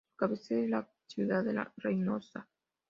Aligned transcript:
Su 0.09 0.15
cabecera 0.17 0.61
es 0.63 0.67
la 0.71 0.89
ciudad 1.05 1.43
de 1.43 1.63
Reynosa. 1.77 2.49